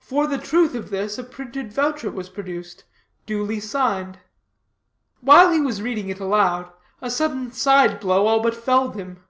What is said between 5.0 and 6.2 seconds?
While he was reading it